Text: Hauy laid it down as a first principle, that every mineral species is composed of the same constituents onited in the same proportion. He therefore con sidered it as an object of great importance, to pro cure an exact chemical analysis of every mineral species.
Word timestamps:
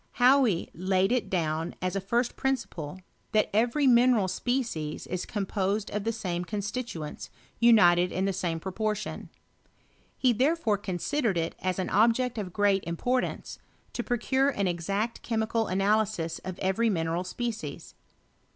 Hauy 0.17 0.67
laid 0.73 1.11
it 1.11 1.29
down 1.29 1.75
as 1.79 1.95
a 1.95 2.01
first 2.01 2.35
principle, 2.35 3.01
that 3.33 3.51
every 3.53 3.85
mineral 3.85 4.27
species 4.27 5.05
is 5.05 5.27
composed 5.27 5.91
of 5.91 6.05
the 6.05 6.11
same 6.11 6.43
constituents 6.43 7.29
onited 7.61 8.09
in 8.09 8.25
the 8.25 8.33
same 8.33 8.59
proportion. 8.59 9.29
He 10.17 10.33
therefore 10.33 10.79
con 10.79 10.97
sidered 10.97 11.37
it 11.37 11.53
as 11.59 11.77
an 11.77 11.91
object 11.91 12.39
of 12.39 12.51
great 12.51 12.83
importance, 12.85 13.59
to 13.93 14.03
pro 14.03 14.17
cure 14.17 14.49
an 14.49 14.67
exact 14.67 15.21
chemical 15.21 15.67
analysis 15.67 16.39
of 16.39 16.57
every 16.57 16.89
mineral 16.89 17.23
species. 17.23 17.93